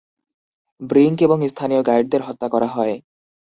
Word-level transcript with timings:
Brink 0.81 1.17
এবং 1.21 1.37
স্থানীয় 1.47 1.81
গাইডদের 1.81 2.21
হত্যা 2.21 2.47
করা 2.49 2.67
হয়। 2.67 2.95